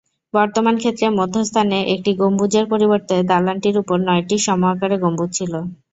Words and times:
বর্তমান 0.33 0.75
ক্ষেত্রে 0.79 1.07
মধ্যস্থানে 1.19 1.77
একটি 1.93 2.11
গম্বুজের 2.19 2.65
পরিবর্তে 2.71 3.15
দালানটির 3.29 3.75
উপর 3.81 3.97
নয়টি 4.07 4.35
সম-আকারের 4.45 4.99
গম্বুজ 5.03 5.29
ছিল। 5.37 5.53